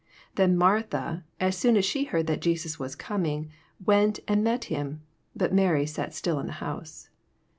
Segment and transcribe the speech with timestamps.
[0.35, 3.51] 20 Then Martha, as soon as she heard that Jesus was coming,
[3.85, 5.03] went and met him:
[5.35, 7.09] but Mary sai still in the house.